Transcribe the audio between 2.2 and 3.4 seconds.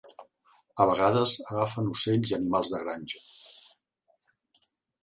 i animals de granja.